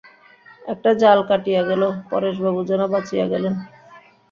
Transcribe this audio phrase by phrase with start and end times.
[0.63, 3.53] একটা জাল কাটিয়া গেল– পরেশবাবু যেন বাঁচিয়া গেলেন।